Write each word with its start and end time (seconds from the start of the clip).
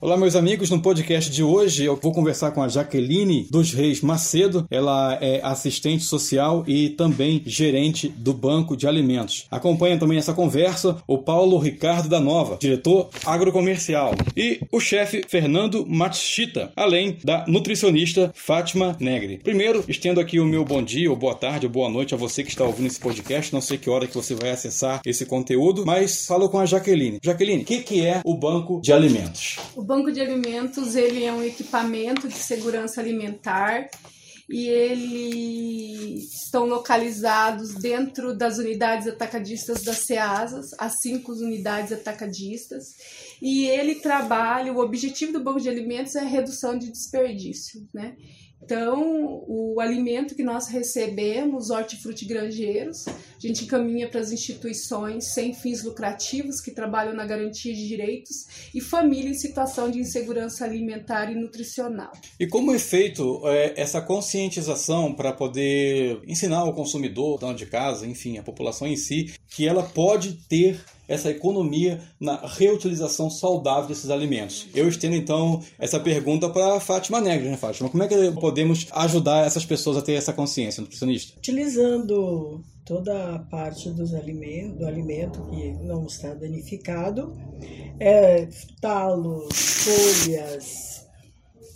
Olá, 0.00 0.16
meus 0.16 0.36
amigos. 0.36 0.70
No 0.70 0.80
podcast 0.80 1.28
de 1.28 1.42
hoje 1.42 1.84
eu 1.84 1.96
vou 1.96 2.12
conversar 2.12 2.52
com 2.52 2.62
a 2.62 2.68
Jaqueline 2.68 3.48
dos 3.50 3.72
Reis 3.72 4.00
Macedo. 4.00 4.64
Ela 4.70 5.18
é 5.20 5.40
assistente 5.42 6.04
social 6.04 6.62
e 6.68 6.90
também 6.90 7.42
gerente 7.44 8.08
do 8.08 8.32
Banco 8.32 8.76
de 8.76 8.86
Alimentos. 8.86 9.48
Acompanha 9.50 9.98
também 9.98 10.16
essa 10.16 10.32
conversa 10.32 11.02
o 11.04 11.18
Paulo 11.18 11.58
Ricardo 11.58 12.08
da 12.08 12.20
Nova, 12.20 12.58
diretor 12.60 13.10
agrocomercial, 13.26 14.14
e 14.36 14.60
o 14.70 14.78
chefe 14.78 15.24
Fernando 15.26 15.84
Machita, 15.84 16.70
além 16.76 17.18
da 17.24 17.44
nutricionista 17.48 18.30
Fátima 18.36 18.96
Negri. 19.00 19.38
Primeiro, 19.38 19.82
estendo 19.88 20.20
aqui 20.20 20.38
o 20.38 20.46
meu 20.46 20.64
bom 20.64 20.80
dia, 20.80 21.10
ou 21.10 21.16
boa 21.16 21.34
tarde, 21.34 21.66
ou 21.66 21.72
boa 21.72 21.88
noite 21.88 22.14
a 22.14 22.16
você 22.16 22.44
que 22.44 22.50
está 22.50 22.62
ouvindo 22.62 22.86
esse 22.86 23.00
podcast. 23.00 23.52
Não 23.52 23.60
sei 23.60 23.76
que 23.76 23.90
hora 23.90 24.06
que 24.06 24.14
você 24.14 24.36
vai 24.36 24.50
acessar 24.50 25.00
esse 25.04 25.26
conteúdo, 25.26 25.84
mas 25.84 26.24
falo 26.24 26.48
com 26.48 26.60
a 26.60 26.66
Jaqueline. 26.66 27.18
Jaqueline, 27.20 27.64
o 27.64 27.66
que, 27.66 27.78
que 27.78 28.06
é 28.06 28.20
o 28.24 28.36
Banco 28.36 28.80
de 28.80 28.92
Alimentos? 28.92 29.56
Banco 29.88 30.12
de 30.12 30.20
alimentos 30.20 30.94
ele 30.94 31.24
é 31.24 31.32
um 31.32 31.42
equipamento 31.42 32.28
de 32.28 32.34
segurança 32.34 33.00
alimentar 33.00 33.88
e 34.46 34.66
eles 34.66 36.44
estão 36.44 36.66
localizados 36.66 37.72
dentro 37.72 38.36
das 38.36 38.58
unidades 38.58 39.06
atacadistas 39.06 39.82
das 39.82 40.00
SEASAS, 40.00 40.74
as 40.78 41.00
cinco 41.00 41.32
unidades 41.32 41.90
atacadistas, 41.90 42.84
e 43.40 43.66
ele 43.66 43.94
trabalha, 43.94 44.74
o 44.74 44.78
objetivo 44.78 45.32
do 45.32 45.42
banco 45.42 45.58
de 45.58 45.70
alimentos 45.70 46.14
é 46.16 46.20
a 46.20 46.24
redução 46.24 46.78
de 46.78 46.92
desperdício, 46.92 47.88
né? 47.94 48.14
Então, 48.62 49.44
o 49.46 49.80
alimento 49.80 50.34
que 50.34 50.42
nós 50.42 50.68
recebemos, 50.68 51.70
hortifruti 51.70 52.24
grangeiros, 52.24 53.06
a 53.08 53.12
gente 53.38 53.64
encaminha 53.64 54.08
para 54.08 54.20
as 54.20 54.32
instituições 54.32 55.32
sem 55.32 55.54
fins 55.54 55.82
lucrativos 55.84 56.60
que 56.60 56.70
trabalham 56.70 57.14
na 57.14 57.24
garantia 57.24 57.72
de 57.72 57.86
direitos 57.86 58.46
e 58.74 58.80
família 58.80 59.30
em 59.30 59.34
situação 59.34 59.90
de 59.90 59.98
insegurança 60.00 60.64
alimentar 60.64 61.30
e 61.30 61.34
nutricional. 61.34 62.12
E 62.38 62.46
como 62.46 62.72
é 62.74 62.78
feito 62.78 63.40
é, 63.48 63.74
essa 63.80 64.00
conscientização 64.00 65.14
para 65.14 65.32
poder 65.32 66.20
ensinar 66.26 66.64
o 66.64 66.74
consumidor, 66.74 67.38
dono 67.38 67.54
de 67.54 67.66
casa, 67.66 68.06
enfim, 68.06 68.38
a 68.38 68.42
população 68.42 68.86
em 68.86 68.96
si, 68.96 69.32
que 69.48 69.66
ela 69.66 69.82
pode 69.82 70.34
ter 70.48 70.78
essa 71.08 71.30
economia 71.30 72.00
na 72.20 72.36
reutilização 72.36 73.30
saudável 73.30 73.88
desses 73.88 74.10
alimentos. 74.10 74.68
Eu 74.74 74.88
estendo 74.88 75.16
então 75.16 75.62
essa 75.78 75.98
pergunta 75.98 76.48
para 76.50 76.76
a 76.76 76.80
Fátima 76.80 77.20
Negra, 77.20 77.50
né, 77.50 77.56
Fátima? 77.56 77.88
Como 77.88 78.02
é 78.02 78.06
que 78.08 78.30
podemos 78.32 78.86
ajudar 78.92 79.46
essas 79.46 79.64
pessoas 79.64 79.96
a 79.96 80.02
ter 80.02 80.12
essa 80.12 80.32
consciência 80.32 80.82
nutricionista? 80.82 81.38
Utilizando 81.38 82.62
toda 82.84 83.34
a 83.34 83.38
parte 83.38 83.90
dos 83.90 84.14
alimentos, 84.14 84.78
do 84.78 84.86
alimento 84.86 85.44
que 85.50 85.72
não 85.84 86.06
está 86.06 86.34
danificado, 86.34 87.36
é, 88.00 88.48
talos, 88.80 89.48
folhas, 89.52 91.06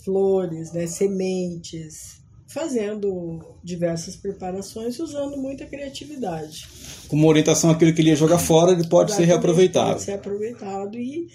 flores, 0.03 0.73
né, 0.73 0.87
sementes, 0.87 2.22
fazendo 2.53 3.39
diversas 3.63 4.15
preparações 4.15 4.99
usando 4.99 5.37
muita 5.37 5.65
criatividade. 5.65 6.67
Com 7.07 7.15
uma 7.15 7.27
orientação 7.27 7.71
aquilo 7.71 7.93
que 7.93 8.01
ele 8.01 8.09
ia 8.09 8.15
jogar 8.15 8.37
fora, 8.37 8.71
ele 8.71 8.87
pode 8.87 9.09
Exatamente, 9.11 9.15
ser 9.15 9.25
reaproveitado. 9.25 9.89
Pode 9.91 10.03
ser 10.03 10.11
aproveitado 10.13 10.99
e 10.99 11.27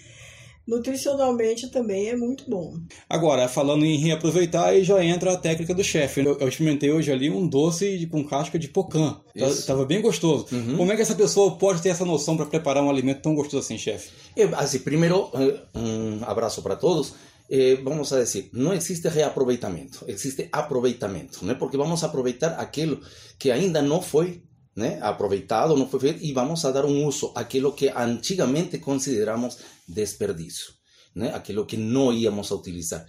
nutricionalmente 0.65 1.67
também 1.67 2.09
é 2.09 2.15
muito 2.15 2.49
bom. 2.49 2.73
Agora, 3.09 3.49
falando 3.49 3.83
em 3.83 3.97
reaproveitar, 3.97 4.67
aí 4.69 4.83
já 4.83 5.03
entra 5.03 5.33
a 5.33 5.37
técnica 5.37 5.73
do 5.73 5.83
chefe. 5.83 6.21
Eu, 6.21 6.37
eu 6.39 6.47
experimentei 6.47 6.91
hoje 6.91 7.11
ali 7.11 7.29
um 7.29 7.47
doce 7.47 8.07
com 8.09 8.23
casca 8.23 8.57
de 8.57 8.69
pocã. 8.69 9.19
Estava 9.35 9.83
bem 9.83 10.01
gostoso. 10.01 10.45
Uhum. 10.51 10.77
Como 10.77 10.91
é 10.91 10.95
que 10.95 11.01
essa 11.01 11.15
pessoa 11.15 11.57
pode 11.57 11.81
ter 11.81 11.89
essa 11.89 12.05
noção 12.05 12.37
para 12.37 12.45
preparar 12.45 12.81
um 12.81 12.89
alimento 12.89 13.21
tão 13.21 13.35
gostoso 13.35 13.65
assim, 13.65 13.77
chefe? 13.77 14.11
Assim, 14.55 14.79
primeiro, 14.79 15.29
um 15.75 16.23
abraço 16.23 16.61
para 16.61 16.77
todos. 16.77 17.13
Eh, 17.49 17.79
vamos 17.83 18.13
a 18.13 18.17
decir, 18.17 18.49
no 18.53 18.73
existe 18.73 19.09
reaproveitamento, 19.09 20.05
existe 20.07 20.49
aproveitamento, 20.51 21.39
¿no? 21.43 21.57
porque 21.57 21.77
vamos 21.77 22.03
a 22.03 22.07
aproveitar 22.07 22.59
aquilo 22.59 23.01
que 23.39 23.51
ainda 23.51 23.81
não 23.81 24.01
foi 24.01 24.43
né, 24.75 24.99
aproveitado, 25.01 25.75
não 25.75 25.89
foi 25.89 25.99
feito, 25.99 26.23
e 26.23 26.31
vamos 26.31 26.63
a 26.63 26.71
dar 26.71 26.85
um 26.85 27.05
uso 27.05 27.33
àquilo 27.35 27.73
que 27.73 27.89
antigamente 27.89 28.77
consideramos 28.77 29.57
desperdício, 29.87 30.73
né, 31.15 31.33
aquilo 31.33 31.65
que 31.65 31.75
não 31.75 32.13
íamos 32.13 32.51
a 32.51 32.55
utilizar. 32.55 33.05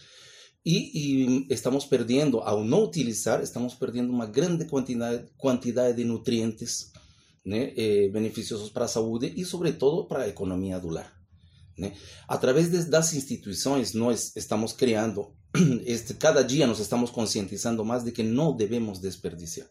E, 0.65 1.47
e, 1.47 1.47
estamos 1.51 1.85
perdendo, 1.85 2.41
ao 2.41 2.65
não 2.65 2.85
utilizar, 2.85 3.43
estamos 3.43 3.75
perdendo 3.75 4.11
uma 4.11 4.27
grande 4.27 4.65
quantidade, 4.67 5.27
quantidade 5.37 5.97
de 5.97 6.05
nutrientes 6.05 6.93
eh, 7.47 8.09
beneficiosos 8.13 8.71
para 8.71 8.85
a 8.85 8.89
saúde 8.89 9.33
e, 9.37 9.45
sobretudo, 9.45 10.07
para 10.07 10.25
a 10.25 10.29
economia 10.29 10.79
do 10.79 10.89
lar. 10.89 11.20
Né? 11.81 11.95
Através 12.29 12.69
das 12.87 13.15
instituições, 13.15 13.95
nós 13.95 14.37
estamos 14.37 14.75
criando, 14.75 15.35
este, 15.87 16.13
cada 16.13 16.43
dia 16.43 16.67
nos 16.67 16.79
estamos 16.79 17.11
conscientizando 17.11 17.83
mais 17.83 18.05
de 18.05 18.13
que 18.13 18.23
não 18.23 18.55
devemos 18.55 18.99
desperdiciar. 18.99 19.67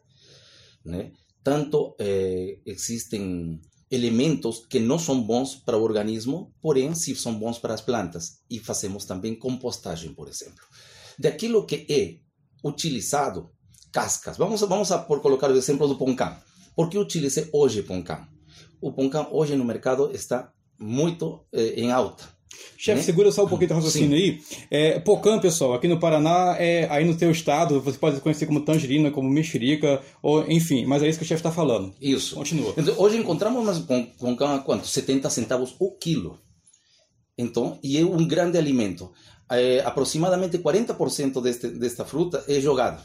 Né? 0.84 1.12
Tanto 1.44 1.96
eh, 2.00 2.58
existem 2.66 3.62
elementos 3.92 4.66
que 4.68 4.80
não 4.80 4.98
são 4.98 5.22
bons 5.22 5.56
para 5.56 5.78
o 5.78 5.84
organismo, 5.84 6.52
porém, 6.60 6.96
sim 6.96 7.14
são 7.14 7.38
bons 7.38 7.60
para 7.60 7.76
as 7.76 7.82
plantas. 7.82 8.40
E 8.50 8.58
fazemos 8.58 9.06
também 9.06 9.38
compostagem, 9.38 10.12
por 10.12 10.28
exemplo. 10.28 10.66
Daquilo 11.18 11.64
que 11.64 11.86
é 11.88 12.18
utilizado, 12.68 13.52
cascas. 13.92 14.36
Vamos, 14.36 14.62
vamos 14.62 14.92
a 14.92 14.98
por 14.98 15.22
colocar 15.22 15.52
o 15.52 15.56
exemplo 15.56 15.88
do 15.88 15.96
poncã. 15.96 16.36
Por 16.76 16.90
que 16.90 16.98
utilizei 16.98 17.48
hoje 17.54 17.84
poncã? 17.84 18.28
O 18.82 18.92
poncã 18.92 19.28
hoje 19.30 19.56
no 19.56 19.64
mercado 19.64 20.12
está 20.12 20.52
muito 20.80 21.42
eh, 21.54 21.74
em 21.78 21.92
alta. 21.92 22.40
Chefe, 22.78 23.00
né? 23.00 23.04
segura 23.04 23.32
só 23.32 23.44
um 23.44 23.48
pouquinho 23.48 23.70
do 23.70 23.74
raciocínio 23.76 24.18
Sim. 24.18 24.24
aí. 24.24 24.42
É, 24.72 25.00
Pocã, 25.00 25.38
pessoal, 25.40 25.74
aqui 25.74 25.88
no 25.88 26.00
Paraná, 26.00 26.56
é, 26.58 26.88
aí 26.90 27.06
no 27.06 27.16
teu 27.16 27.30
estado, 27.30 27.82
você 27.82 27.98
pode 27.98 28.20
conhecer 28.22 28.46
como 28.46 28.62
tangerina, 28.62 29.12
como 29.12 29.30
mexerica, 29.30 30.02
ou 30.22 30.50
enfim, 30.50 30.86
mas 30.86 31.04
é 31.04 31.10
isso 31.10 31.20
que 31.20 31.26
o 31.26 31.28
chefe 31.28 31.40
está 31.40 31.52
falando. 31.52 31.94
Isso. 32.02 32.36
Continua. 32.36 32.74
Então, 32.78 32.96
hoje 32.98 33.18
encontramos 33.18 33.62
umas 33.62 33.80
Pocã 34.18 34.56
a 34.56 34.60
quanto? 34.60 34.88
70 34.88 35.30
centavos 35.30 35.76
o 35.78 35.92
quilo. 35.92 36.40
Então, 37.38 37.78
e 37.84 37.98
é 37.98 38.04
um 38.04 38.26
grande 38.26 38.58
alimento. 38.58 39.12
É, 39.52 39.82
aproximadamente 39.82 40.58
40% 40.58 41.42
deste, 41.42 41.68
desta 41.70 42.06
fruta 42.06 42.44
é 42.48 42.60
jogado. 42.60 43.04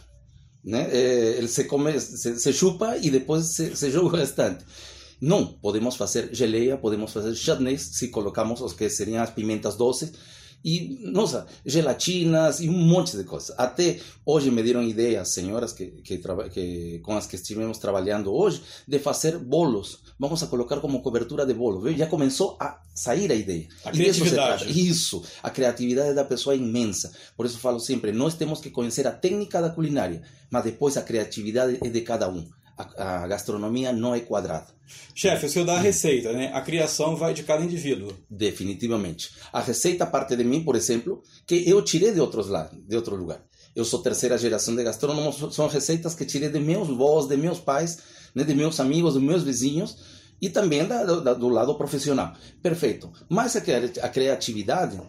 Né? 0.65 0.89
É, 0.91 1.39
ele 1.39 1.49
se 1.49 1.65
come, 1.65 1.99
se, 2.01 2.39
se 2.39 2.53
chupa 2.53 2.97
e 2.97 3.11
depois 3.11 3.55
se, 3.55 3.77
se 3.77 3.91
joga 3.91 4.07
o 4.17 4.19
restante. 4.19 4.65
Não, 5.25 5.47
podemos 5.47 5.97
fazer 5.97 6.29
geleia, 6.35 6.77
podemos 6.77 7.11
fazer 7.11 7.35
chutneys, 7.35 7.81
se 7.81 8.09
colocamos 8.09 8.61
os 8.61 8.75
que 8.75 8.91
seriam 8.91 9.23
as 9.23 9.31
pimentas 9.31 9.75
doces, 9.75 10.13
e, 10.63 10.99
nossa, 11.03 11.47
gelatinas 11.65 12.61
e 12.61 12.69
um 12.69 12.77
monte 12.77 13.17
de 13.17 13.25
coisas. 13.25 13.59
Até 13.59 14.01
hoje 14.25 14.51
me 14.51 14.63
deram 14.63 14.83
ideias, 14.83 15.33
senhoras 15.33 15.73
que, 15.73 15.87
que, 16.03 16.21
que, 16.53 16.99
com 17.03 17.17
as 17.17 17.27
que 17.27 17.37
estivemos 17.37 17.79
trabalhando 17.79 18.35
hoje, 18.35 18.61
de 18.87 18.99
fazer 18.99 19.39
bolos. 19.39 20.01
Vamos 20.19 20.43
a 20.43 20.47
colocar 20.47 20.79
como 20.81 21.01
cobertura 21.01 21.47
de 21.47 21.55
bolo. 21.55 21.81
Viu? 21.81 21.97
Já 21.97 22.07
começou 22.07 22.59
a 22.61 22.83
sair 22.95 23.33
a 23.33 23.35
ideia. 23.35 23.67
A 23.83 23.93
criatividade. 23.93 24.65
Isso, 24.71 24.79
isso, 24.79 25.23
a 25.43 25.49
criatividade 25.49 26.15
da 26.15 26.25
pessoa 26.25 26.55
é 26.55 26.59
imensa. 26.59 27.13
Por 27.35 27.47
isso 27.47 27.59
falo 27.59 27.81
sempre, 27.81 28.13
nós 28.13 28.35
temos 28.35 28.61
que 28.61 28.69
conhecer 28.69 29.07
a 29.07 29.13
técnica 29.13 29.63
da 29.63 29.71
culinária, 29.71 30.23
mas 30.51 30.65
depois 30.65 30.99
a 30.99 31.03
criatividade 31.03 31.79
é 31.83 31.89
de 31.89 32.01
cada 32.03 32.29
um 32.29 32.47
a, 32.77 33.25
a 33.25 33.27
gastronomia 33.27 33.93
não 33.93 34.15
é 34.15 34.21
quadrada. 34.21 34.67
Chefe, 35.15 35.47
o 35.47 35.49
senhor 35.49 35.65
dá 35.65 35.75
a 35.75 35.81
receita, 35.81 36.33
né? 36.33 36.51
A 36.53 36.61
criação 36.61 37.17
vai 37.17 37.33
de 37.33 37.43
cada 37.43 37.65
indivíduo. 37.65 38.13
Definitivamente. 38.29 39.31
A 39.53 39.61
receita 39.61 40.05
parte 40.07 40.37
de 40.37 40.45
mim, 40.45 40.63
por 40.63 40.77
exemplo, 40.77 41.23
que 41.47 41.69
eu 41.69 41.81
tirei 41.83 42.13
de 42.13 42.21
outros 42.21 42.49
lados, 42.49 42.79
de 42.87 42.97
outro 42.97 43.17
lugar. 43.17 43.43
Eu 43.75 43.85
sou 43.85 44.03
terceira 44.03 44.39
geração 44.39 44.77
de 44.77 44.85
gastrônomos, 44.85 45.55
são 45.55 45.67
receitas 45.67 46.15
que 46.15 46.25
tirei 46.25 46.49
de 46.49 46.61
meus 46.61 46.89
avós, 46.89 47.27
de 47.27 47.37
meus 47.37 47.59
pais, 47.59 47.99
né, 48.35 48.45
de 48.45 48.55
meus 48.55 48.79
amigos, 48.79 49.15
de 49.15 49.21
meus 49.21 49.43
vizinhos 49.43 49.97
e 50.41 50.49
também 50.49 50.87
da, 50.87 51.03
da, 51.05 51.35
do 51.35 51.49
lado 51.49 51.75
profissional. 51.75 52.35
Perfeito. 52.63 53.11
Mas 53.29 53.57
a, 53.57 53.61
a 54.03 54.09
criatividade 54.09 55.01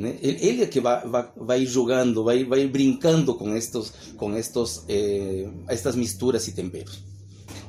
né? 0.00 0.16
Ele 0.22 0.62
é 0.62 0.66
que 0.66 0.80
vai, 0.80 1.06
vai, 1.06 1.28
vai 1.36 1.66
jogando, 1.66 2.24
vai, 2.24 2.42
vai 2.42 2.66
brincando 2.66 3.34
com, 3.34 3.54
estos, 3.54 3.92
com 4.16 4.34
estos, 4.34 4.82
eh, 4.88 5.46
estas 5.68 5.94
misturas 5.94 6.48
e 6.48 6.52
temperos. 6.52 7.04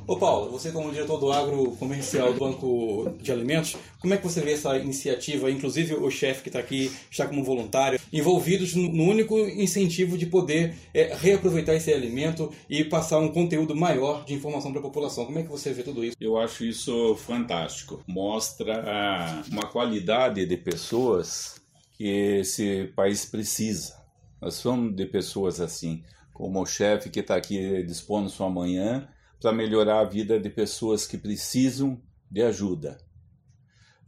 Ô 0.06 0.16
Paulo, 0.16 0.50
você 0.50 0.72
como 0.72 0.90
diretor 0.90 1.18
do 1.18 1.30
agro 1.30 1.72
comercial 1.78 2.32
do 2.32 2.40
Banco 2.40 3.14
de 3.20 3.30
Alimentos, 3.30 3.76
como 4.00 4.14
é 4.14 4.16
que 4.16 4.24
você 4.24 4.40
vê 4.40 4.52
essa 4.52 4.76
iniciativa, 4.76 5.50
inclusive 5.50 5.94
o 5.94 6.10
chefe 6.10 6.42
que 6.42 6.48
está 6.48 6.58
aqui, 6.58 6.90
está 7.10 7.26
como 7.26 7.44
voluntário, 7.44 8.00
envolvidos 8.12 8.74
no 8.74 9.04
único 9.04 9.38
incentivo 9.38 10.18
de 10.18 10.26
poder 10.26 10.74
é, 10.92 11.14
reaproveitar 11.14 11.74
esse 11.74 11.92
alimento 11.92 12.50
e 12.68 12.82
passar 12.82 13.18
um 13.18 13.28
conteúdo 13.28 13.76
maior 13.76 14.24
de 14.24 14.34
informação 14.34 14.72
para 14.72 14.80
a 14.80 14.84
população. 14.84 15.26
Como 15.26 15.38
é 15.38 15.42
que 15.42 15.50
você 15.50 15.72
vê 15.72 15.82
tudo 15.82 16.02
isso? 16.04 16.16
Eu 16.18 16.36
acho 16.36 16.64
isso 16.64 17.14
fantástico. 17.16 18.02
Mostra 18.06 19.44
uma 19.52 19.66
qualidade 19.66 20.44
de 20.46 20.56
pessoas 20.56 21.61
que 22.02 22.08
esse 22.40 22.92
país 22.96 23.24
precisa. 23.24 23.94
Nós 24.40 24.54
somos 24.54 24.96
de 24.96 25.06
pessoas 25.06 25.60
assim, 25.60 26.02
como 26.34 26.60
o 26.60 26.66
chefe 26.66 27.08
que 27.08 27.20
está 27.20 27.36
aqui 27.36 27.84
dispondo 27.84 28.28
sua 28.28 28.50
manhã 28.50 29.08
para 29.40 29.52
melhorar 29.52 30.00
a 30.00 30.04
vida 30.04 30.40
de 30.40 30.50
pessoas 30.50 31.06
que 31.06 31.16
precisam 31.16 32.02
de 32.28 32.42
ajuda. 32.42 32.98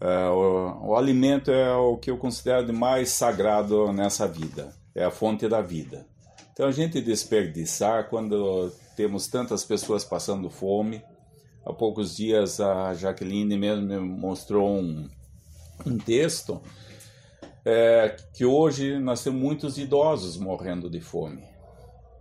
É, 0.01 0.29
o, 0.29 0.89
o 0.89 0.97
alimento 0.97 1.53
é 1.53 1.73
o 1.77 1.97
que 1.97 2.11
eu 2.11 2.19
considero 2.19 2.67
de 2.67 2.73
mais 2.73 3.11
sagrado 3.11 3.93
nessa 3.93 4.27
vida, 4.27 4.75
é 4.93 5.05
a 5.05 5.11
fonte 5.13 5.47
da 5.49 5.63
vida. 5.63 6.05
Então 6.53 6.67
a 6.67 6.73
gente 6.73 7.01
desperdiçar 7.01 8.09
quando 8.11 8.73
temos 8.97 9.29
tantas 9.29 9.65
pessoas 9.65 10.05
passando 10.05 10.51
fome. 10.51 11.01
Há 11.65 11.73
poucos 11.73 12.17
dias 12.17 12.59
a 12.59 12.93
Jaqueline 12.93 13.57
mesmo 13.57 13.87
me 13.87 14.01
mostrou 14.01 14.69
um, 14.69 15.09
um 15.87 15.97
texto 15.97 16.61
é, 17.65 18.17
que 18.33 18.45
hoje 18.45 18.99
nós 18.99 19.23
temos 19.23 19.41
muitos 19.41 19.79
idosos 19.79 20.37
morrendo 20.37 20.91
de 20.91 21.01
fome. 21.01 21.43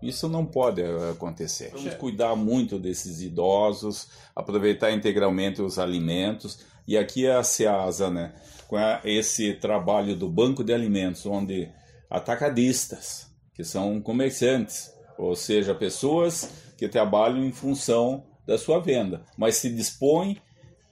Isso 0.02 0.28
não 0.28 0.46
pode 0.46 0.82
acontecer. 1.12 1.72
Vamos 1.72 1.94
cuidar 1.96 2.36
muito 2.36 2.78
desses 2.78 3.22
idosos, 3.22 4.10
aproveitar 4.36 4.92
integralmente 4.92 5.62
os 5.62 5.80
alimentos. 5.80 6.60
E 6.86 6.98
aqui 6.98 7.26
é 7.26 7.36
a 7.36 7.44
SEASA, 7.44 8.10
né? 8.10 8.34
com 8.68 8.78
esse 9.04 9.54
trabalho 9.54 10.16
do 10.16 10.28
Banco 10.28 10.64
de 10.64 10.74
Alimentos, 10.74 11.28
onde 11.28 11.70
atacadistas, 12.10 13.28
que 13.54 13.64
são 13.64 14.02
comerciantes, 14.02 14.92
ou 15.16 15.36
seja, 15.36 15.76
pessoas 15.76 16.50
que 16.76 16.88
trabalham 16.88 17.46
em 17.46 17.52
função 17.52 18.24
da 18.48 18.58
sua 18.58 18.80
venda, 18.80 19.22
mas 19.38 19.58
se 19.58 19.70
dispõem 19.70 20.42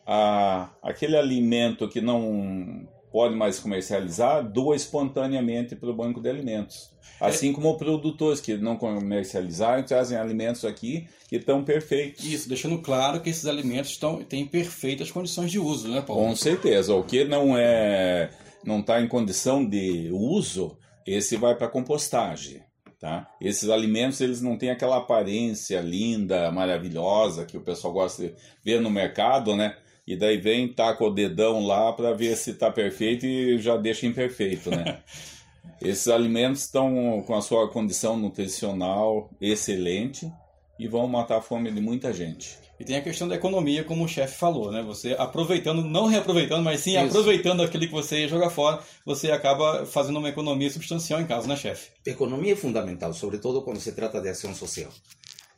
a 0.05 0.69
aquele 0.81 1.17
alimento 1.17 1.89
que 1.89 1.99
não 1.99 2.87
pode 3.11 3.35
mais 3.35 3.59
comercializar, 3.59 4.43
doa 4.43 4.75
espontaneamente 4.75 5.75
para 5.75 5.89
o 5.89 5.93
banco 5.93 6.21
de 6.21 6.29
alimentos. 6.29 6.89
Assim 7.19 7.53
como 7.53 7.77
produtores 7.77 8.41
que 8.41 8.57
não 8.57 8.75
comercializaram 8.75 9.83
trazem 9.83 10.17
alimentos 10.17 10.65
aqui 10.65 11.07
que 11.29 11.35
estão 11.35 11.63
perfeitos. 11.63 12.25
Isso, 12.25 12.49
deixando 12.49 12.79
claro 12.79 13.21
que 13.21 13.29
esses 13.29 13.45
alimentos 13.45 13.91
estão, 13.91 14.23
têm 14.23 14.47
perfeitas 14.47 15.11
condições 15.11 15.51
de 15.51 15.59
uso, 15.59 15.87
né, 15.87 16.01
Paulo? 16.01 16.23
Com 16.23 16.35
certeza. 16.35 16.95
O 16.95 17.03
que 17.03 17.23
não 17.23 17.55
é 17.55 18.31
não 18.63 18.79
está 18.79 19.01
em 19.01 19.07
condição 19.07 19.63
de 19.63 20.09
uso, 20.11 20.77
esse 21.05 21.35
vai 21.35 21.55
para 21.55 21.67
compostagem. 21.67 22.61
Tá? 22.99 23.27
Esses 23.41 23.67
alimentos 23.67 24.21
eles 24.21 24.43
não 24.43 24.55
têm 24.55 24.69
aquela 24.69 24.97
aparência 24.97 25.81
linda, 25.81 26.51
maravilhosa 26.51 27.45
que 27.45 27.57
o 27.57 27.61
pessoal 27.61 27.91
gosta 27.91 28.27
de 28.27 28.35
ver 28.63 28.79
no 28.79 28.91
mercado, 28.91 29.55
né? 29.55 29.75
E 30.05 30.15
daí 30.15 30.37
vem, 30.37 30.73
taca 30.73 31.03
o 31.03 31.09
dedão 31.09 31.65
lá 31.65 31.93
para 31.93 32.13
ver 32.13 32.35
se 32.35 32.51
está 32.51 32.71
perfeito 32.71 33.25
e 33.25 33.57
já 33.59 33.77
deixa 33.77 34.05
imperfeito, 34.05 34.69
né? 34.71 34.99
Esses 35.81 36.07
alimentos 36.07 36.61
estão 36.61 37.23
com 37.25 37.35
a 37.35 37.41
sua 37.41 37.69
condição 37.69 38.17
nutricional 38.17 39.29
excelente 39.39 40.31
e 40.79 40.87
vão 40.87 41.07
matar 41.07 41.37
a 41.37 41.41
fome 41.41 41.71
de 41.71 41.81
muita 41.81 42.11
gente. 42.13 42.57
E 42.79 42.83
tem 42.83 42.95
a 42.95 43.01
questão 43.01 43.27
da 43.27 43.35
economia, 43.35 43.83
como 43.83 44.03
o 44.03 44.07
chefe 44.07 44.39
falou, 44.39 44.71
né? 44.71 44.81
Você 44.81 45.15
aproveitando, 45.17 45.83
não 45.83 46.07
reaproveitando, 46.07 46.63
mas 46.63 46.79
sim 46.79 46.97
Isso. 46.97 47.05
aproveitando 47.05 47.61
aquilo 47.61 47.85
que 47.85 47.91
você 47.91 48.21
ia 48.21 48.27
jogar 48.27 48.49
fora, 48.49 48.81
você 49.05 49.31
acaba 49.31 49.85
fazendo 49.85 50.17
uma 50.17 50.29
economia 50.29 50.67
substancial 50.67 51.21
em 51.21 51.27
casa, 51.27 51.47
né, 51.47 51.55
chefe? 51.55 51.91
Economia 52.03 52.53
é 52.53 52.55
fundamental, 52.55 53.13
sobretudo 53.13 53.61
quando 53.61 53.79
se 53.79 53.91
trata 53.91 54.19
de 54.19 54.29
ação 54.29 54.55
social. 54.55 54.91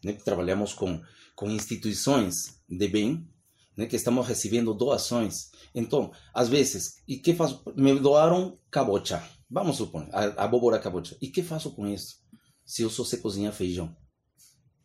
Né? 0.04 0.12
Trabalhamos 0.26 0.74
com, 0.74 1.00
com 1.34 1.50
instituições 1.50 2.60
de 2.70 2.90
bem, 2.90 3.26
né, 3.76 3.86
que 3.86 3.96
estamos 3.96 4.28
recebendo 4.28 4.74
doações. 4.74 5.50
Então, 5.74 6.12
às 6.34 6.50
vezes, 6.50 7.02
e 7.08 7.18
que 7.18 7.34
faço? 7.34 7.64
Me 7.76 7.98
doaram 8.00 8.58
cabocha. 8.70 9.24
Vamos 9.50 9.78
supor, 9.78 10.08
a, 10.12 10.44
abóbora 10.44 10.80
cabocha. 10.80 11.16
E 11.22 11.28
que 11.28 11.44
faço 11.44 11.72
com 11.72 11.88
isso? 11.88 12.18
Se 12.66 12.82
eu 12.82 12.90
só 12.90 13.04
sei 13.04 13.20
cozinhar 13.20 13.54
feijão. 13.54 13.96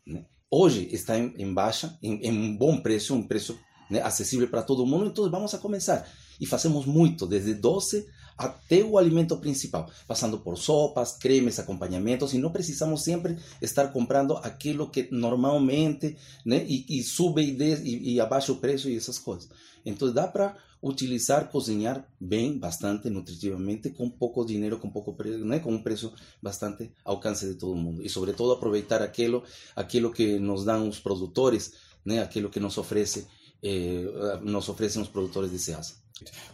Né? 0.07 0.27
Hoje 0.51 0.89
está 0.93 1.19
em, 1.19 1.35
em 1.39 1.53
baixa, 1.53 1.97
em, 2.03 2.21
em, 2.27 2.33
um 2.33 2.57
bom 2.57 2.81
preço, 2.81 3.15
um 3.15 3.27
preço 3.27 3.59
né, 3.91 4.03
acessível 4.03 4.49
para 4.49 4.63
todo 4.63 4.87
mundo. 4.87 5.07
Então, 5.07 5.31
vamos 5.31 5.55
a 5.55 5.59
começar. 5.59 6.09
E 6.41 6.47
fazemos 6.47 6.87
muito, 6.87 7.27
desde 7.27 7.55
12 7.55 8.07
a 8.39 8.49
teu 8.49 8.97
alimento 8.97 9.37
principal, 9.37 9.91
passando 10.07 10.39
por 10.39 10.57
sopas, 10.57 11.13
cremes, 11.13 11.59
acompañamentos, 11.59 12.33
e 12.33 12.39
não 12.39 12.53
precisamos 12.53 13.03
sempre 13.03 13.37
estar 13.61 13.89
comprando 13.89 14.37
aquilo 14.37 14.89
que 14.89 15.09
normalmente, 15.11 16.17
né, 16.47 16.65
e, 16.65 17.03
sube 17.03 17.43
e, 17.43 17.53
de, 17.53 17.75
e, 17.83 18.15
e 18.15 18.21
abaixa 18.21 18.53
o 18.53 18.57
preço 18.57 18.89
e 18.89 18.97
essas 18.97 19.19
coisas. 19.19 19.49
Então 19.85 20.13
dá 20.13 20.29
para 20.29 20.57
utilizar, 20.83 21.49
cozinhar 21.51 22.07
bem, 22.21 22.57
bastante 22.57 23.11
nutritivamente, 23.11 23.91
com 23.91 24.09
pouco 24.09 24.45
dinheiro, 24.45 24.79
com 24.79 24.89
pouco 24.89 25.13
preço, 25.13 25.45
né? 25.45 25.59
com 25.59 25.73
um 25.73 25.83
preço 25.83 26.13
bastante 26.41 26.91
ao 27.05 27.17
alcance 27.17 27.47
de 27.49 27.55
todo 27.55 27.73
el 27.73 27.81
mundo. 27.81 28.03
E, 28.03 28.09
sobretudo, 28.09 28.53
aproveitar 28.53 29.03
aquilo, 29.03 29.43
aquilo 29.75 30.13
que 30.13 30.39
nos 30.39 30.65
dão 30.65 30.89
os 30.89 31.01
productores, 31.01 31.73
né? 32.05 32.23
aquilo 32.23 32.49
que 32.49 32.61
nos 32.61 32.79
oferece 32.79 33.27
eh, 33.63 34.39
nos 34.43 34.69
oferecem 34.69 35.03
os 35.03 35.09
produtores 35.09 35.51
de 35.51 35.59
SEASA. 35.59 35.95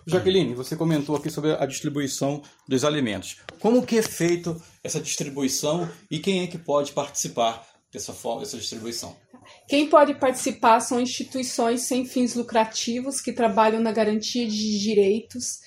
Jaqueline, 0.07 0.55
você 0.55 0.77
comentou 0.77 1.17
aqui 1.17 1.31
sobre 1.31 1.53
a 1.53 1.65
distribuição 1.65 2.43
dos 2.69 2.85
alimentos. 2.85 3.39
Como 3.61 3.85
que 3.85 3.97
é 3.97 4.03
feito 4.03 4.61
essa 4.83 5.01
distribuição 5.01 5.89
e 6.11 6.19
quem 6.19 6.43
é 6.43 6.47
que 6.47 6.59
pode 6.59 6.93
participar 6.93 7.67
dessa, 7.93 8.13
dessa 8.39 8.59
distribuição? 8.59 9.17
Quem 9.69 9.89
pode 9.89 10.15
participar 10.15 10.81
são 10.81 11.01
instituições 11.01 11.83
sem 11.83 12.05
fins 12.05 12.35
lucrativos 12.35 13.21
que 13.21 13.33
trabalham 13.33 13.81
na 13.81 13.93
garantia 13.93 14.47
de 14.47 14.79
direitos, 14.79 15.61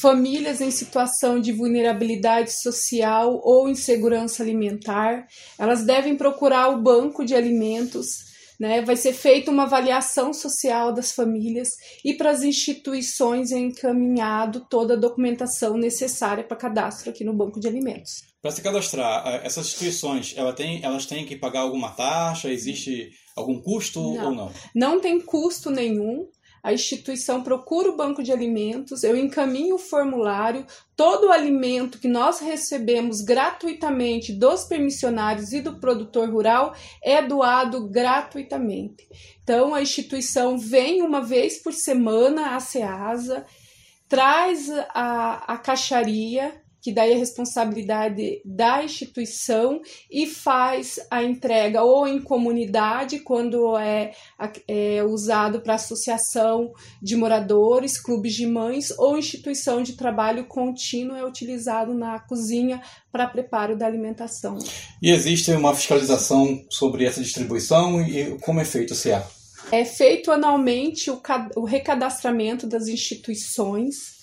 famílias 0.00 0.60
em 0.60 0.70
situação 0.70 1.40
de 1.40 1.52
vulnerabilidade 1.52 2.50
social 2.60 3.40
ou 3.44 3.68
insegurança 3.68 4.42
alimentar. 4.42 5.26
Elas 5.58 5.84
devem 5.84 6.16
procurar 6.16 6.68
o 6.68 6.82
banco 6.82 7.24
de 7.24 7.34
alimentos. 7.34 8.33
Né? 8.58 8.82
Vai 8.82 8.96
ser 8.96 9.12
feita 9.12 9.50
uma 9.50 9.64
avaliação 9.64 10.32
social 10.32 10.92
das 10.92 11.12
famílias 11.12 11.68
e 12.04 12.14
para 12.14 12.30
as 12.30 12.42
instituições 12.42 13.50
é 13.50 13.58
encaminhado 13.58 14.66
toda 14.70 14.94
a 14.94 14.98
documentação 14.98 15.76
necessária 15.76 16.44
para 16.44 16.56
cadastro 16.56 17.10
aqui 17.10 17.24
no 17.24 17.34
banco 17.34 17.58
de 17.58 17.66
alimentos. 17.66 18.22
Para 18.40 18.50
se 18.50 18.62
cadastrar, 18.62 19.40
essas 19.42 19.66
instituições, 19.66 20.34
ela 20.36 20.52
tem, 20.52 20.84
elas 20.84 21.06
têm 21.06 21.24
que 21.24 21.34
pagar 21.34 21.60
alguma 21.60 21.90
taxa? 21.90 22.52
Existe 22.52 23.10
algum 23.34 23.60
custo 23.60 24.00
não. 24.00 24.24
ou 24.26 24.34
não? 24.34 24.52
Não 24.74 25.00
tem 25.00 25.20
custo 25.20 25.70
nenhum. 25.70 26.28
A 26.64 26.72
instituição 26.72 27.42
procura 27.42 27.90
o 27.90 27.96
banco 27.96 28.22
de 28.22 28.32
alimentos, 28.32 29.04
eu 29.04 29.14
encaminho 29.14 29.74
o 29.74 29.78
formulário, 29.78 30.64
todo 30.96 31.26
o 31.26 31.30
alimento 31.30 31.98
que 31.98 32.08
nós 32.08 32.40
recebemos 32.40 33.20
gratuitamente 33.20 34.32
dos 34.32 34.64
permissionários 34.64 35.52
e 35.52 35.60
do 35.60 35.78
produtor 35.78 36.30
rural 36.30 36.74
é 37.02 37.20
doado 37.20 37.86
gratuitamente. 37.86 39.06
Então 39.42 39.74
a 39.74 39.82
instituição 39.82 40.56
vem 40.56 41.02
uma 41.02 41.20
vez 41.20 41.62
por 41.62 41.74
semana 41.74 42.56
à 42.56 42.60
SEASA, 42.60 43.44
traz 44.08 44.70
a, 44.94 45.44
a 45.52 45.58
caixaria 45.58 46.63
que 46.84 46.92
daí 46.92 47.12
é 47.12 47.16
responsabilidade 47.16 48.42
da 48.44 48.84
instituição 48.84 49.80
e 50.10 50.26
faz 50.26 51.00
a 51.10 51.24
entrega 51.24 51.82
ou 51.82 52.06
em 52.06 52.20
comunidade, 52.20 53.20
quando 53.20 53.74
é, 53.78 54.12
é 54.68 55.02
usado 55.02 55.62
para 55.62 55.76
associação 55.76 56.74
de 57.00 57.16
moradores, 57.16 57.98
clubes 57.98 58.34
de 58.34 58.46
mães 58.46 58.90
ou 58.98 59.16
instituição 59.16 59.82
de 59.82 59.94
trabalho 59.94 60.44
contínuo, 60.44 61.16
é 61.16 61.24
utilizado 61.24 61.94
na 61.94 62.18
cozinha 62.18 62.82
para 63.10 63.28
preparo 63.28 63.78
da 63.78 63.86
alimentação. 63.86 64.58
E 65.00 65.10
existe 65.10 65.50
uma 65.52 65.74
fiscalização 65.74 66.66
sobre 66.68 67.06
essa 67.06 67.22
distribuição 67.22 68.02
e 68.06 68.36
como 68.42 68.60
é 68.60 68.64
feito 68.66 68.92
o 68.92 69.02
CA? 69.02 69.26
É 69.72 69.86
feito 69.86 70.30
anualmente 70.30 71.10
o, 71.10 71.18
o 71.56 71.64
recadastramento 71.64 72.66
das 72.66 72.88
instituições 72.88 74.22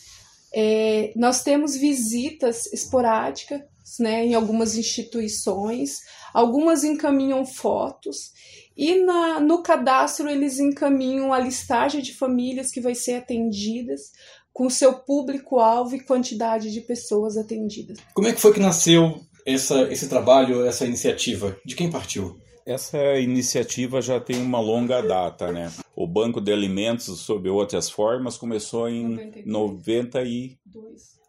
é, 0.53 1.13
nós 1.15 1.43
temos 1.43 1.75
visitas 1.75 2.65
esporádicas 2.74 3.62
né, 4.00 4.25
em 4.25 4.34
algumas 4.34 4.75
instituições, 4.75 6.00
algumas 6.34 6.84
encaminham 6.84 7.46
fotos 7.46 8.31
e 8.75 9.03
na, 9.03 9.39
no 9.39 9.62
cadastro 9.62 10.29
eles 10.29 10.60
encaminham 10.60 11.34
a 11.34 11.39
listagem 11.39 12.01
de 12.01 12.13
famílias 12.13 12.72
que 12.72 12.79
vai 12.79 12.96
ser 12.96 13.15
atendidas 13.15 14.12
com 14.53 14.70
seu 14.70 14.93
público-alvo 14.93 15.96
e 15.96 16.03
quantidade 16.03 16.72
de 16.72 16.81
pessoas 16.81 17.38
atendidas. 17.38 17.98
Como 18.13 18.27
é 18.27 18.34
que 18.34 18.41
foi 18.41 18.53
que 18.53 18.60
nasceu 18.60 19.20
essa, 19.46 19.84
esse 19.91 20.08
trabalho, 20.08 20.65
essa 20.65 20.86
iniciativa? 20.86 21.58
De 21.65 21.75
quem 21.75 21.89
partiu? 21.89 22.38
Essa 22.65 23.20
iniciativa 23.20 24.01
já 24.01 24.20
tem 24.20 24.41
uma 24.41 24.60
longa 24.60 25.01
data, 25.01 25.51
né? 25.51 25.72
O 25.96 26.06
Banco 26.08 26.39
de 26.39 26.51
Alimentos, 26.51 27.20
sob 27.20 27.50
outras 27.50 27.89
formas, 27.89 28.38
começou 28.38 28.88
em 28.89 29.44
92. 29.46 30.60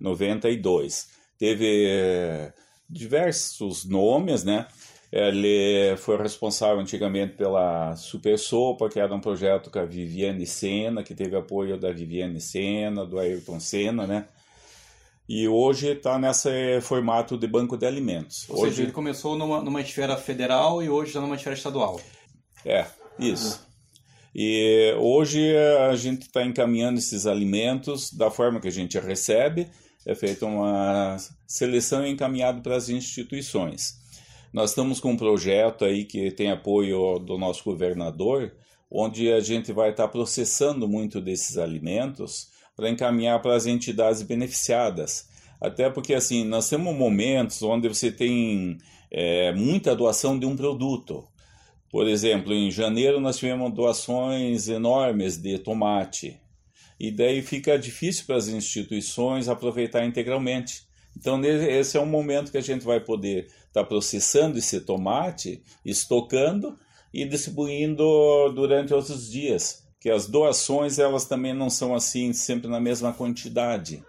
92. 0.01 1.09
Teve 1.39 1.87
eh, 1.89 2.53
diversos 2.89 3.85
nomes, 3.85 4.45
né? 4.45 4.67
Ele 5.11 5.95
foi 5.99 6.17
responsável 6.17 6.81
antigamente 6.81 7.35
pela 7.35 7.95
Super 7.97 8.39
Sopa, 8.39 8.89
que 8.89 8.99
era 8.99 9.15
um 9.15 9.21
projeto 9.21 9.71
com 9.71 9.79
a 9.79 9.85
Viviane 9.85 10.47
Senna, 10.47 11.03
que 11.03 11.15
teve 11.15 11.37
apoio 11.37 11.79
da 11.79 11.93
Viviane 11.93 12.41
Senna, 12.41 13.05
do 13.05 13.19
Ayrton 13.19 13.61
Senna, 13.61 14.07
né? 14.07 14.27
E 15.35 15.49
hoje 15.49 15.93
está 15.93 16.19
nesse 16.19 16.79
formato 16.83 17.39
de 17.39 17.47
banco 17.47 17.75
de 17.79 17.87
alimentos. 17.87 18.47
Ou 18.51 18.57
hoje 18.57 18.73
seja, 18.73 18.83
ele 18.83 18.93
começou 18.93 19.35
numa, 19.35 19.63
numa 19.63 19.81
esfera 19.81 20.15
federal 20.15 20.83
e 20.83 20.91
hoje 20.91 21.09
está 21.09 21.23
numa 21.23 21.37
esfera 21.37 21.57
estadual. 21.57 21.99
É, 22.67 22.85
isso. 23.19 23.67
E 24.35 24.95
hoje 24.99 25.57
a 25.89 25.97
gente 25.97 26.27
está 26.27 26.45
encaminhando 26.45 26.99
esses 26.99 27.27
alimentos 27.27 28.13
da 28.13 28.31
forma 28.31 28.61
que 28.61 28.69
a 28.69 28.71
gente 28.71 28.99
recebe, 28.99 29.69
é 30.05 30.15
feita 30.15 30.45
uma 30.45 31.17
seleção 31.47 32.07
e 32.07 32.11
encaminhado 32.11 32.61
para 32.61 32.77
as 32.77 32.91
instituições. 32.91 34.03
Nós 34.53 34.69
estamos 34.69 35.01
com 35.01 35.13
um 35.13 35.17
projeto 35.17 35.87
aí 35.87 36.05
que 36.05 36.31
tem 36.31 36.51
apoio 36.51 37.19
do 37.19 37.39
nosso 37.39 37.65
governador, 37.65 38.53
onde 38.91 39.33
a 39.33 39.41
gente 39.41 39.73
vai 39.73 39.93
estar 39.93 40.03
tá 40.03 40.09
processando 40.11 40.87
muito 40.87 41.23
desses 41.23 41.57
alimentos 41.57 42.53
para 42.83 42.91
encaminhar 42.91 43.41
para 43.41 43.55
as 43.55 43.65
entidades 43.65 44.23
beneficiadas. 44.23 45.29
Até 45.61 45.89
porque 45.89 46.15
assim, 46.15 46.45
nós 46.45 46.69
temos 46.69 46.93
momentos 46.97 47.63
onde 47.63 47.87
você 47.87 48.11
tem 48.11 48.79
é, 49.09 49.53
muita 49.53 49.95
doação 49.95 50.37
de 50.37 50.45
um 50.45 50.57
produto. 50.57 51.25
Por 51.89 52.09
exemplo, 52.09 52.53
em 52.53 52.73
janeiro 52.73 53.21
nós 53.21 53.39
tivemos 53.39 53.73
doações 53.73 54.67
enormes 54.67 55.37
de 55.37 55.61
tomate. 55.61 56.41
E 56.99 57.13
daí 57.13 57.41
fica 57.41 57.79
difícil 57.79 58.25
para 58.27 58.35
as 58.35 58.49
instituições 58.49 59.49
aproveitar 59.49 60.05
integralmente. 60.05 60.83
Então, 61.17 61.41
esse 61.45 61.97
é 61.97 62.01
um 62.01 62.07
momento 62.07 62.51
que 62.51 62.59
a 62.59 62.63
gente 62.63 62.85
vai 62.85 62.99
poder 62.99 63.45
estar 63.45 63.83
tá 63.83 63.85
processando 63.85 64.59
esse 64.59 64.81
tomate, 64.81 65.63
estocando 65.85 66.77
e 67.15 67.25
distribuindo 67.25 68.05
durante 68.55 68.93
outros 68.93 69.31
dias. 69.31 69.83
Que 70.03 70.11
as 70.11 70.27
doações 70.27 70.99
elas 70.99 71.27
também 71.27 71.55
não 71.55 71.71
são 71.71 71.95
assim 71.95 72.33
sempre 72.33 72.69
na 72.69 72.81
mesma 72.81 73.13
quantidade. 73.13 74.03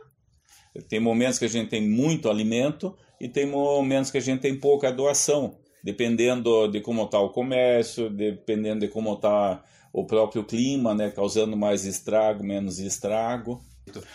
Tem 0.90 1.00
momentos 1.00 1.38
que 1.38 1.46
a 1.46 1.50
gente 1.50 1.70
tem 1.70 1.88
muito 1.88 2.32
alimento 2.32 2.98
e 3.22 3.30
tem 3.30 3.46
momentos 3.46 4.10
que 4.10 4.18
a 4.18 4.22
gente 4.22 4.42
tem 4.42 4.60
pouca 4.60 4.92
doação, 4.92 5.56
dependendo 5.84 6.68
de 6.68 6.82
como 6.82 7.04
está 7.04 7.20
o 7.20 7.30
comércio, 7.30 8.10
dependendo 8.10 8.80
de 8.80 8.88
como 8.88 9.14
está 9.14 9.64
o 9.94 10.04
próprio 10.04 10.44
clima, 10.44 10.96
né, 10.96 11.12
causando 11.12 11.56
mais 11.56 11.86
estrago, 11.86 12.44
menos 12.44 12.80
estrago. 12.80 13.62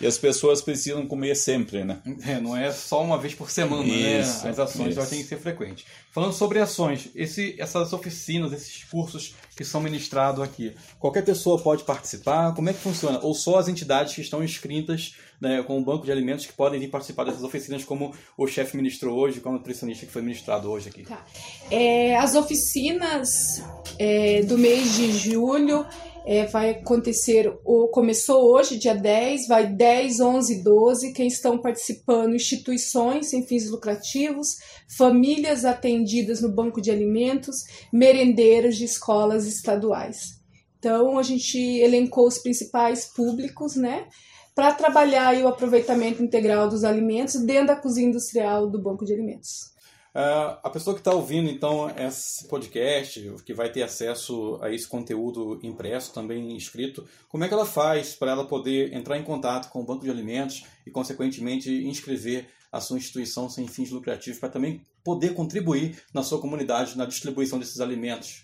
E 0.01 0.07
as 0.07 0.19
pessoas 0.19 0.63
precisam 0.63 1.07
comer 1.07 1.35
sempre, 1.35 1.85
né? 1.85 2.01
É, 2.27 2.41
não 2.41 2.57
é 2.57 2.73
só 2.73 3.03
uma 3.03 3.19
vez 3.19 3.35
por 3.35 3.51
semana, 3.51 3.85
né? 3.85 4.21
isso, 4.21 4.45
né? 4.45 4.51
As 4.51 4.59
ações 4.59 4.95
já 4.95 5.07
têm 5.07 5.23
que 5.23 5.29
ser 5.29 5.39
frequentes. 5.39 5.85
Falando 6.11 6.33
sobre 6.33 6.59
ações, 6.59 7.11
esse, 7.15 7.55
essas 7.59 7.93
oficinas, 7.93 8.53
esses 8.53 8.85
cursos 8.85 9.35
que 9.55 9.65
são 9.65 9.81
ministrados 9.81 10.43
aqui, 10.43 10.75
qualquer 10.99 11.25
pessoa 11.25 11.61
pode 11.61 11.85
participar? 11.85 12.55
Como 12.55 12.69
é 12.69 12.73
que 12.73 12.81
funciona? 12.81 13.21
Ou 13.23 13.35
só 13.35 13.59
as 13.59 13.69
entidades 13.69 14.15
que 14.15 14.21
estão 14.21 14.43
inscritas 14.43 15.15
né, 15.41 15.63
com 15.63 15.79
o 15.79 15.85
banco 15.85 16.05
de 16.05 16.13
alimentos 16.13 16.47
que 16.47 16.53
podem 16.53 16.81
vir 16.81 16.89
participar 16.89 17.25
dessas 17.25 17.43
oficinas, 17.43 17.85
como 17.85 18.15
o 18.37 18.47
chefe 18.47 18.77
ministrou 18.77 19.17
hoje, 19.17 19.41
como 19.41 19.57
o 19.57 19.59
nutricionista 19.59 20.07
que 20.07 20.13
foi 20.13 20.23
ministrado 20.23 20.71
hoje 20.71 20.89
aqui? 20.89 21.03
Tá. 21.05 21.25
É, 21.71 22.17
as 22.17 22.35
oficinas 22.35 23.63
é, 23.99 24.43
do 24.43 24.59
mês 24.59 24.97
de 24.97 25.13
julho 25.13 25.87
é, 26.31 26.45
vai 26.45 26.73
acontecer, 26.73 27.51
o, 27.65 27.89
começou 27.89 28.53
hoje, 28.53 28.77
dia 28.77 28.95
10, 28.95 29.49
vai 29.49 29.67
10, 29.67 30.21
11, 30.21 30.63
12. 30.63 31.13
Quem 31.15 31.27
estão 31.27 31.57
participando? 31.57 32.35
Instituições 32.35 33.31
sem 33.31 33.47
fins 33.47 33.71
lucrativos, 33.71 34.59
famílias 34.99 35.65
atendidas 35.65 36.43
no 36.43 36.53
banco 36.53 36.83
de 36.83 36.91
alimentos, 36.91 37.65
merendeiros 37.91 38.77
de 38.77 38.85
escolas 38.85 39.47
estaduais. 39.47 40.39
Então, 40.79 41.19
a 41.19 41.23
gente 41.23 41.57
elencou 41.59 42.29
os 42.29 42.37
principais 42.37 43.07
públicos, 43.07 43.75
né? 43.75 44.07
Para 44.55 44.75
trabalhar 44.75 45.35
o 45.43 45.49
aproveitamento 45.49 46.23
integral 46.23 46.69
dos 46.69 46.85
alimentos 46.85 47.41
dentro 47.41 47.69
da 47.69 47.77
cozinha 47.77 48.07
industrial 48.07 48.69
do 48.69 48.83
banco 48.83 49.03
de 49.03 49.15
alimentos. 49.15 49.78
Uh, 50.19 50.59
a 50.65 50.71
pessoa 50.71 50.95
que 50.95 51.01
está 51.01 51.13
ouvindo, 51.13 51.49
então, 51.49 51.89
esse 51.97 52.49
podcast, 52.49 53.37
que 53.47 53.55
vai 53.55 53.71
ter 53.71 53.85
acesso 53.85 54.59
a 54.61 54.69
esse 54.69 54.85
conteúdo 54.85 55.61
impresso, 55.63 56.13
também 56.13 56.57
escrito, 56.57 57.07
como 57.29 57.45
é 57.45 57.49
que 57.49 57.55
ela 57.55 57.65
faz 57.65 58.17
para 58.17 58.33
ela 58.33 58.45
poder 58.45 58.93
entrar 58.93 59.17
em 59.17 59.23
contato 59.23 59.71
com 59.71 59.81
o 59.81 59.85
banco 59.85 60.03
de 60.03 60.11
alimentos 60.11 60.65
e, 60.85 60.91
consequentemente, 60.91 61.71
inscrever 61.87 62.49
a 62.73 62.81
sua 62.81 62.99
instituição 62.99 63.49
sem 63.49 63.69
fins 63.69 63.93
lucrativos 63.93 64.41
para 64.41 64.49
também 64.49 64.83
poder 65.05 65.35
contribuir 65.35 66.03
na 66.13 66.25
sua 66.25 66.41
comunidade 66.41 66.99
na 66.99 67.07
distribuição 67.07 67.61
desses 67.61 67.79
alimentos? 67.79 68.43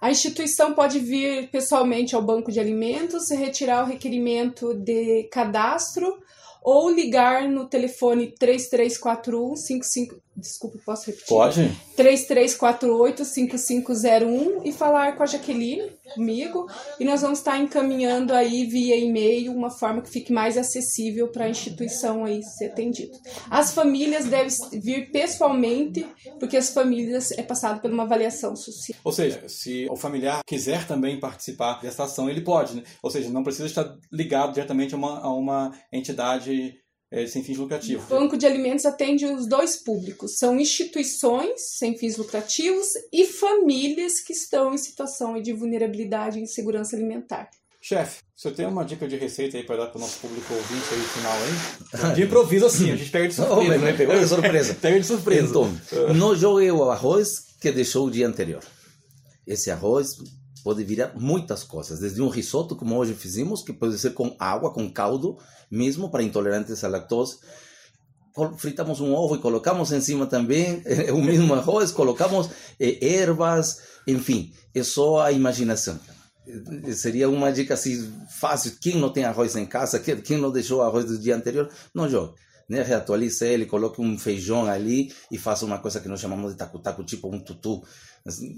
A 0.00 0.10
instituição 0.10 0.74
pode 0.74 0.98
vir 0.98 1.48
pessoalmente 1.48 2.16
ao 2.16 2.22
banco 2.22 2.50
de 2.50 2.58
alimentos, 2.58 3.30
retirar 3.30 3.84
o 3.84 3.86
requerimento 3.86 4.74
de 4.74 5.28
cadastro 5.30 6.18
ou 6.60 6.90
ligar 6.90 7.48
no 7.48 7.68
telefone 7.68 8.34
3341 8.36 9.56
55 9.56 10.27
Desculpa, 10.38 10.78
posso 10.86 11.06
repetir? 11.06 11.26
Pode. 11.26 11.76
3348-5501 11.96 14.62
e 14.64 14.72
falar 14.72 15.16
com 15.16 15.24
a 15.24 15.26
Jaqueline, 15.26 15.90
comigo, 16.14 16.68
e 17.00 17.04
nós 17.04 17.22
vamos 17.22 17.40
estar 17.40 17.58
encaminhando 17.58 18.32
aí 18.32 18.64
via 18.66 18.96
e-mail 18.96 19.52
uma 19.52 19.68
forma 19.68 20.00
que 20.00 20.08
fique 20.08 20.32
mais 20.32 20.56
acessível 20.56 21.26
para 21.28 21.46
a 21.46 21.48
instituição 21.48 22.24
aí 22.24 22.40
ser 22.44 22.66
atendida. 22.66 23.18
As 23.50 23.74
famílias 23.74 24.26
devem 24.26 24.52
vir 24.80 25.10
pessoalmente, 25.10 26.06
porque 26.38 26.56
as 26.56 26.70
famílias 26.70 27.32
é 27.32 27.42
passado 27.42 27.80
por 27.80 27.90
uma 27.90 28.04
avaliação 28.04 28.54
social. 28.54 28.96
Ou 29.02 29.10
seja, 29.10 29.42
se 29.48 29.88
o 29.90 29.96
familiar 29.96 30.44
quiser 30.46 30.86
também 30.86 31.18
participar 31.18 31.80
dessa 31.80 32.04
ação, 32.04 32.30
ele 32.30 32.42
pode, 32.42 32.76
né? 32.76 32.84
Ou 33.02 33.10
seja, 33.10 33.28
não 33.28 33.42
precisa 33.42 33.66
estar 33.66 33.92
ligado 34.12 34.54
diretamente 34.54 34.94
a 34.94 34.96
uma, 34.96 35.18
a 35.18 35.34
uma 35.34 35.72
entidade 35.92 36.76
é, 37.10 37.26
sem 37.26 37.42
fins 37.42 37.56
lucrativos. 37.56 38.04
O 38.04 38.08
Banco 38.08 38.36
de 38.36 38.46
Alimentos 38.46 38.84
atende 38.84 39.24
os 39.24 39.46
dois 39.46 39.76
públicos: 39.76 40.38
são 40.38 40.58
instituições 40.58 41.60
sem 41.78 41.96
fins 41.96 42.16
lucrativos 42.16 42.88
e 43.12 43.24
famílias 43.24 44.20
que 44.20 44.32
estão 44.32 44.74
em 44.74 44.78
situação 44.78 45.40
de 45.40 45.52
vulnerabilidade 45.52 46.38
e 46.38 46.42
insegurança 46.42 46.96
alimentar. 46.96 47.48
Chefe, 47.80 48.22
você 48.34 48.50
tem 48.50 48.66
uma 48.66 48.84
dica 48.84 49.06
de 49.06 49.16
receita 49.16 49.56
aí 49.56 49.62
para 49.64 49.76
dar 49.76 49.86
para 49.86 49.98
o 49.98 50.00
nosso 50.00 50.18
público 50.18 50.52
ouvinte 50.52 50.84
aí 50.92 51.00
final 51.00 51.32
aí? 51.32 52.14
De 52.16 52.22
improviso 52.24 52.66
assim, 52.66 52.90
a 52.90 52.96
gente 52.96 53.10
pega 53.10 53.28
de 53.28 53.34
surpresa. 53.34 53.76
Oh, 53.76 53.78
me 53.78 53.92
pegou 53.92 54.18
de 54.18 54.26
surpresa. 54.26 54.74
pega 54.82 55.00
de 55.00 55.06
surpresa. 55.06 55.48
Então, 55.48 56.14
não 56.14 56.34
jogue 56.34 56.70
o 56.72 56.90
arroz 56.90 57.46
que 57.60 57.70
deixou 57.70 58.08
o 58.08 58.10
dia 58.10 58.26
anterior. 58.26 58.62
Esse 59.46 59.70
arroz 59.70 60.18
pode 60.58 60.84
virar 60.84 61.12
muitas 61.14 61.64
coisas, 61.64 62.00
desde 62.00 62.20
um 62.20 62.28
risoto, 62.28 62.76
como 62.76 62.96
hoje 62.96 63.14
fizemos, 63.14 63.62
que 63.62 63.72
pode 63.72 63.98
ser 63.98 64.10
com 64.10 64.36
água, 64.38 64.72
com 64.72 64.90
caldo, 64.90 65.38
mesmo 65.70 66.10
para 66.10 66.22
intolerantes 66.22 66.84
à 66.84 66.88
lactose. 66.88 67.38
Fritamos 68.56 69.00
um 69.00 69.14
ovo 69.14 69.34
e 69.34 69.38
colocamos 69.38 69.90
em 69.90 70.00
cima 70.00 70.26
também 70.26 70.82
o 71.12 71.22
mesmo 71.22 71.54
arroz, 71.54 71.90
colocamos 71.90 72.48
eh, 72.78 72.98
ervas, 73.20 73.80
enfim, 74.06 74.52
é 74.74 74.82
só 74.82 75.22
a 75.22 75.32
imaginação. 75.32 75.98
Seria 76.94 77.28
uma 77.28 77.52
dica 77.52 77.74
assim 77.74 78.10
fácil. 78.30 78.72
Quem 78.80 78.96
não 78.96 79.12
tem 79.12 79.24
arroz 79.24 79.54
em 79.56 79.66
casa, 79.66 79.98
quem 79.98 80.38
não 80.38 80.50
deixou 80.50 80.82
arroz 80.82 81.04
do 81.04 81.18
dia 81.18 81.36
anterior, 81.36 81.68
não 81.94 82.08
jogue 82.08 82.34
né, 82.68 82.82
reatualize 82.82 83.44
ele, 83.44 83.66
coloque 83.66 84.00
um 84.00 84.18
feijão 84.18 84.66
ali 84.66 85.12
e 85.30 85.38
faça 85.38 85.64
uma 85.64 85.78
coisa 85.78 86.00
que 86.00 86.08
nós 86.08 86.20
chamamos 86.20 86.52
de 86.52 86.58
tacu-tacu, 86.58 87.02
tipo 87.02 87.28
um 87.28 87.40
tutu. 87.40 87.82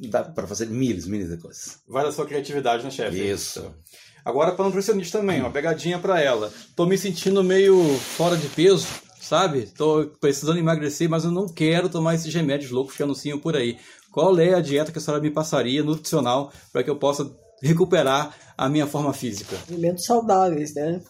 Dá 0.08 0.24
para 0.24 0.46
fazer 0.46 0.66
milhas, 0.66 1.06
milhas 1.06 1.30
de 1.30 1.36
coisas. 1.36 1.78
Vai 1.86 2.02
da 2.04 2.10
sua 2.10 2.26
criatividade, 2.26 2.82
né, 2.82 2.90
chefe? 2.90 3.30
Isso. 3.30 3.72
Agora 4.24 4.52
para 4.52 4.64
nutricionista 4.64 5.18
também, 5.18 5.40
uma 5.40 5.50
pegadinha 5.50 5.98
para 5.98 6.20
ela. 6.20 6.52
Tô 6.74 6.86
me 6.86 6.98
sentindo 6.98 7.44
meio 7.44 7.82
fora 7.98 8.36
de 8.36 8.48
peso, 8.48 8.86
sabe? 9.20 9.66
Tô 9.66 10.06
precisando 10.20 10.58
emagrecer, 10.58 11.08
mas 11.08 11.24
eu 11.24 11.30
não 11.30 11.46
quero 11.46 11.88
tomar 11.88 12.14
esses 12.14 12.34
remédios 12.34 12.70
loucos 12.70 12.96
que 12.96 13.02
anunciam 13.02 13.38
por 13.38 13.56
aí. 13.56 13.78
Qual 14.10 14.36
é 14.40 14.54
a 14.54 14.60
dieta 14.60 14.90
que 14.90 14.98
a 14.98 15.00
senhora 15.00 15.22
me 15.22 15.30
passaria, 15.30 15.84
nutricional, 15.84 16.52
para 16.72 16.82
que 16.82 16.90
eu 16.90 16.96
possa 16.96 17.30
recuperar 17.62 18.34
a 18.58 18.68
minha 18.68 18.86
forma 18.86 19.12
física? 19.12 19.56
Alimentos 19.68 20.04
saudáveis, 20.04 20.74
né? 20.74 21.00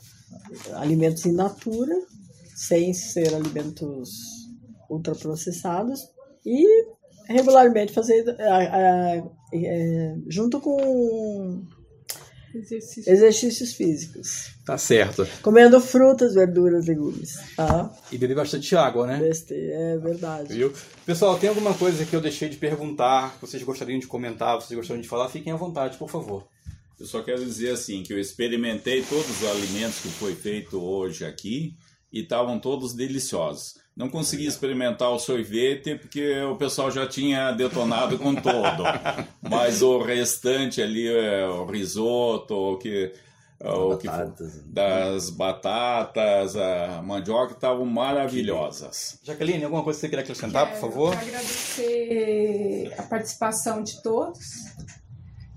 Alimentos 0.75 1.25
in 1.25 1.33
natura, 1.33 1.95
sem 2.61 2.93
ser 2.93 3.35
alimentos 3.35 4.11
ultraprocessados 4.91 5.99
e 6.45 6.63
regularmente 7.27 7.91
fazer 7.91 8.23
é, 8.39 10.15
junto 10.29 10.61
com 10.61 11.65
Exercício. 12.55 13.11
exercícios 13.11 13.73
físicos. 13.73 14.51
Tá 14.67 14.77
certo. 14.77 15.27
Comendo 15.41 15.81
frutas, 15.81 16.35
verduras, 16.35 16.87
legumes. 16.87 17.39
Tá? 17.57 17.91
E 18.13 18.19
beber 18.19 18.37
bastante 18.37 18.77
água, 18.77 19.07
né? 19.07 19.31
É 19.51 19.97
verdade. 19.97 20.53
Viu? 20.53 20.71
Pessoal, 21.07 21.39
tem 21.39 21.49
alguma 21.49 21.73
coisa 21.73 22.05
que 22.05 22.15
eu 22.15 22.21
deixei 22.21 22.51
de 22.51 22.59
perguntar, 22.59 23.37
que 23.37 23.41
vocês 23.41 23.63
gostariam 23.63 23.99
de 23.99 24.07
comentar, 24.07 24.57
vocês 24.61 24.77
gostariam 24.77 25.01
de 25.01 25.09
falar? 25.09 25.31
Fiquem 25.31 25.51
à 25.51 25.57
vontade, 25.57 25.97
por 25.97 26.11
favor. 26.11 26.47
Eu 26.99 27.07
só 27.07 27.23
quero 27.23 27.43
dizer 27.43 27.71
assim, 27.71 28.03
que 28.03 28.13
eu 28.13 28.19
experimentei 28.19 29.03
todos 29.03 29.31
os 29.31 29.49
alimentos 29.49 30.01
que 30.01 30.09
foi 30.09 30.35
feito 30.35 30.79
hoje 30.79 31.25
aqui 31.25 31.75
e 32.13 32.21
estavam 32.21 32.59
todos 32.59 32.95
deliciosos. 32.95 33.79
Não 33.97 34.09
consegui 34.09 34.47
experimentar 34.47 35.11
o 35.11 35.19
sorvete 35.19 35.95
porque 35.97 36.41
o 36.43 36.57
pessoal 36.57 36.91
já 36.91 37.07
tinha 37.07 37.53
detonado 37.53 38.19
com 38.19 38.35
todo. 38.35 38.83
Mas 39.43 39.83
o 39.83 39.99
restante 39.99 40.81
ali, 40.81 41.07
é, 41.07 41.47
o 41.47 41.67
risoto, 41.67 42.55
o 42.55 42.79
que, 42.79 43.13
o 43.61 43.97
que 43.99 44.09
das 44.67 45.29
batatas, 45.29 46.57
a 46.57 47.03
mandioca 47.03 47.53
estavam 47.53 47.85
maravilhosas. 47.85 49.19
Jaqueline, 49.23 49.65
alguma 49.65 49.83
coisa 49.83 49.99
que 49.99 50.01
você 50.01 50.09
queria 50.09 50.23
acrescentar, 50.23 50.71
por 50.71 50.81
favor? 50.81 51.11
Quero 51.11 51.29
agradecer 51.29 52.95
a 52.97 53.03
participação 53.03 53.83
de 53.83 54.03
todos 54.03 54.39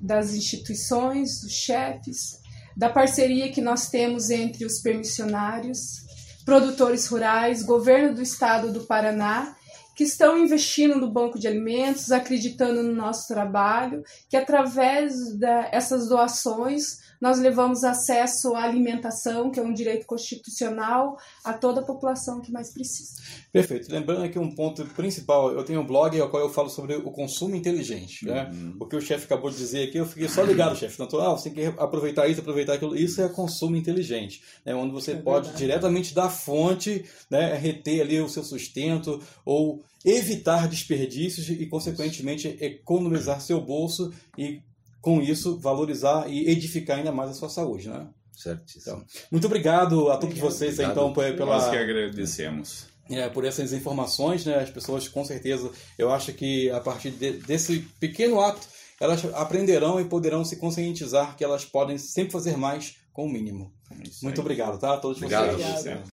das 0.01 0.33
instituições, 0.33 1.39
dos 1.39 1.53
chefes, 1.53 2.41
da 2.75 2.89
parceria 2.89 3.49
que 3.51 3.61
nós 3.61 3.87
temos 3.87 4.29
entre 4.29 4.65
os 4.65 4.81
permissionários, 4.81 6.03
produtores 6.45 7.07
rurais, 7.07 7.63
governo 7.63 8.15
do 8.15 8.21
estado 8.21 8.71
do 8.71 8.81
Paraná, 8.81 9.55
que 9.95 10.03
estão 10.03 10.37
investindo 10.37 10.99
no 10.99 11.11
banco 11.11 11.37
de 11.37 11.47
alimentos, 11.47 12.11
acreditando 12.11 12.81
no 12.81 12.93
nosso 12.93 13.27
trabalho, 13.27 14.03
que 14.27 14.35
através 14.35 15.33
dessas 15.37 16.09
doações 16.09 17.02
nós 17.23 17.39
levamos 17.39 17.85
acesso 17.85 18.53
à 18.53 18.63
alimentação, 18.63 19.49
que 19.49 19.57
é 19.57 19.63
um 19.63 19.73
direito 19.73 20.05
constitucional, 20.05 21.17
a 21.41 21.53
toda 21.53 21.79
a 21.79 21.85
população 21.85 22.41
que 22.41 22.51
mais 22.51 22.73
precisa. 22.73 23.13
Perfeito. 23.49 23.89
Lembrando 23.89 24.25
aqui 24.25 24.37
um 24.37 24.53
ponto 24.53 24.83
principal, 24.87 25.49
eu 25.53 25.63
tenho 25.63 25.79
um 25.79 25.87
blog 25.87 26.19
ao 26.19 26.29
qual 26.29 26.43
eu 26.43 26.49
falo 26.49 26.69
sobre 26.69 26.97
o 26.97 27.11
consumo 27.11 27.55
inteligente, 27.55 28.25
né? 28.25 28.51
Uhum. 28.53 28.75
O 28.77 28.85
que 28.85 28.97
o 28.97 29.01
chefe 29.01 29.23
acabou 29.23 29.49
de 29.49 29.55
dizer 29.55 29.87
aqui, 29.87 29.99
eu 29.99 30.05
fiquei 30.05 30.27
só 30.27 30.43
ligado, 30.43 30.75
chefe. 30.75 30.99
Natural, 30.99 31.37
você 31.37 31.49
tem 31.49 31.71
que 31.71 31.79
aproveitar 31.79 32.27
isso, 32.27 32.41
aproveitar 32.41 32.73
aquilo. 32.73 32.93
Isso 32.93 33.21
é 33.21 33.29
consumo 33.29 33.77
inteligente, 33.77 34.43
né? 34.65 34.75
Onde 34.75 34.91
você 34.91 35.11
é 35.11 35.15
pode 35.15 35.45
verdade. 35.45 35.65
diretamente 35.65 36.13
da 36.13 36.27
fonte, 36.27 37.05
né, 37.29 37.55
reter 37.55 38.01
ali 38.01 38.19
o 38.19 38.27
seu 38.27 38.43
sustento 38.43 39.21
ou 39.45 39.81
evitar 40.03 40.67
desperdícios 40.67 41.49
e, 41.49 41.65
consequentemente, 41.67 42.57
economizar 42.59 43.39
seu 43.39 43.61
bolso 43.61 44.11
e 44.37 44.61
com 45.03 45.21
isso, 45.21 45.59
valorizar 45.59 46.29
e 46.29 46.49
edificar 46.49 46.97
ainda 46.97 47.11
mais 47.11 47.29
a 47.29 47.33
sua 47.33 47.49
saúde, 47.49 47.89
né? 47.89 48.07
Certíssimo. 48.31 48.81
Então, 48.81 49.05
muito 49.29 49.45
obrigado 49.45 50.09
a 50.09 50.15
todos 50.15 50.39
vocês, 50.39 50.75
obrigado. 50.75 50.93
então, 50.93 51.13
pela... 51.13 51.57
Nós 51.57 51.69
que 51.69 51.75
agradecemos. 51.75 52.87
É, 53.09 53.27
por 53.27 53.43
essas 53.43 53.73
informações, 53.73 54.45
né? 54.45 54.55
As 54.55 54.69
pessoas, 54.69 55.09
com 55.09 55.25
certeza, 55.25 55.69
eu 55.99 56.09
acho 56.09 56.31
que 56.31 56.69
a 56.71 56.79
partir 56.79 57.11
de, 57.11 57.33
desse 57.33 57.79
pequeno 57.99 58.39
ato, 58.39 58.65
elas 58.97 59.25
aprenderão 59.33 59.99
e 59.99 60.05
poderão 60.05 60.45
se 60.45 60.55
conscientizar 60.55 61.35
que 61.35 61.43
elas 61.43 61.65
podem 61.65 61.97
sempre 61.97 62.31
fazer 62.31 62.55
mais 62.55 62.95
com 63.11 63.25
o 63.25 63.29
mínimo. 63.29 63.73
É 63.91 63.95
muito 64.21 64.39
obrigado, 64.39 64.79
tá? 64.79 64.93
A 64.93 64.97
todos 64.97 65.17
obrigado. 65.17 65.51
vocês. 65.51 65.79
Obrigado. 65.79 66.01